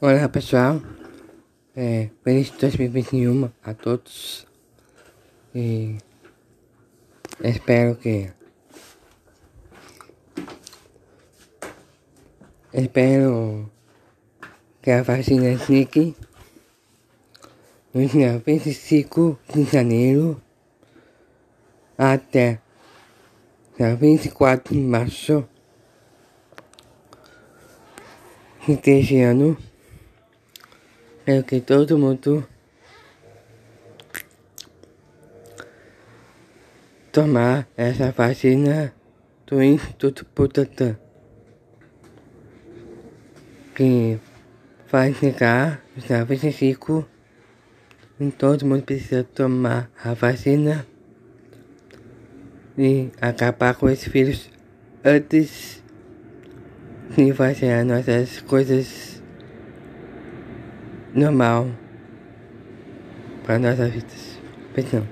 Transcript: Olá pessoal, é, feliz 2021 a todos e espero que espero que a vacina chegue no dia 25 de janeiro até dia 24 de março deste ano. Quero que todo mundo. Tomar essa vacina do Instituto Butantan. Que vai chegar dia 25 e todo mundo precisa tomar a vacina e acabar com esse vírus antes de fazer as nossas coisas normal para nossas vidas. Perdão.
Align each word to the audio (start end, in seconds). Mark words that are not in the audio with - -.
Olá 0.00 0.28
pessoal, 0.28 0.80
é, 1.74 2.08
feliz 2.22 2.50
2021 2.52 3.50
a 3.64 3.74
todos 3.74 4.46
e 5.52 5.98
espero 7.42 7.96
que 7.96 8.30
espero 12.72 13.68
que 14.80 14.92
a 14.92 15.02
vacina 15.02 15.58
chegue 15.58 16.14
no 17.92 18.06
dia 18.06 18.40
25 18.46 19.36
de 19.52 19.64
janeiro 19.64 20.40
até 21.98 22.60
dia 23.76 23.96
24 23.96 24.74
de 24.74 24.80
março 24.80 25.44
deste 28.68 29.20
ano. 29.22 29.67
Quero 31.28 31.44
que 31.44 31.60
todo 31.60 31.98
mundo. 31.98 32.42
Tomar 37.12 37.68
essa 37.76 38.10
vacina 38.12 38.94
do 39.46 39.62
Instituto 39.62 40.24
Butantan. 40.34 40.96
Que 43.74 44.18
vai 44.90 45.12
chegar 45.12 45.84
dia 45.98 46.24
25 46.24 47.06
e 48.18 48.30
todo 48.30 48.64
mundo 48.64 48.84
precisa 48.84 49.22
tomar 49.22 49.90
a 50.02 50.14
vacina 50.14 50.86
e 52.78 53.10
acabar 53.20 53.74
com 53.74 53.90
esse 53.90 54.08
vírus 54.08 54.48
antes 55.04 55.84
de 57.14 57.34
fazer 57.34 57.72
as 57.72 57.86
nossas 57.86 58.40
coisas 58.40 59.17
normal 61.14 61.68
para 63.44 63.58
nossas 63.58 63.90
vidas. 63.90 64.38
Perdão. 64.74 65.06